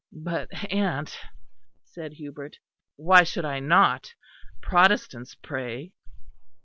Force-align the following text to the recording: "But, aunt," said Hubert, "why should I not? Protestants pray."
"But, 0.13 0.49
aunt," 0.73 1.15
said 1.83 2.13
Hubert, 2.13 2.57
"why 2.95 3.21
should 3.21 3.45
I 3.45 3.59
not? 3.59 4.15
Protestants 4.59 5.35
pray." 5.35 5.93